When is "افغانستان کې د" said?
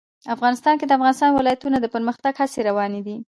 0.35-0.89